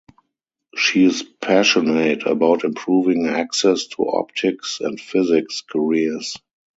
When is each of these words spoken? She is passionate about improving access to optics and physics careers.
She 0.75 1.03
is 1.05 1.21
passionate 1.21 2.25
about 2.25 2.63
improving 2.63 3.27
access 3.27 3.85
to 3.89 3.97
optics 4.09 4.79
and 4.79 4.99
physics 4.99 5.61
careers. 5.61 6.37